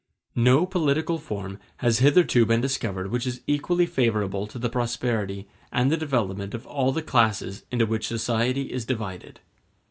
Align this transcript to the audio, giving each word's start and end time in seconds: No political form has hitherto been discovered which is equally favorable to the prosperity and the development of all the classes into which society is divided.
No 0.35 0.65
political 0.65 1.19
form 1.19 1.59
has 1.77 1.99
hitherto 1.99 2.43
been 2.43 2.59
discovered 2.59 3.11
which 3.11 3.27
is 3.27 3.41
equally 3.45 3.85
favorable 3.85 4.47
to 4.47 4.57
the 4.57 4.67
prosperity 4.67 5.47
and 5.71 5.91
the 5.91 5.95
development 5.95 6.55
of 6.55 6.65
all 6.65 6.91
the 6.91 7.03
classes 7.03 7.65
into 7.69 7.85
which 7.85 8.07
society 8.07 8.73
is 8.73 8.83
divided. 8.83 9.41